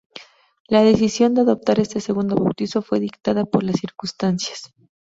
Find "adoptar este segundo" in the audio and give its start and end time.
1.41-2.35